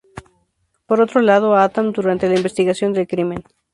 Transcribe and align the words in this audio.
Por 0.87 0.99
otro 0.99 1.21
lado 1.21 1.55
Adam, 1.55 1.91
durante 1.91 2.27
la 2.27 2.33
investigación 2.33 2.91
del 2.91 3.05
crimen. 3.07 3.43